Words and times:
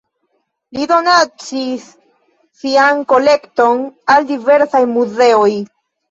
Li 0.75 0.85
donacis 0.91 1.83
sian 2.61 3.03
kolekton 3.13 3.83
al 4.15 4.25
diversaj 4.31 4.81
muzeoj. 4.95 5.51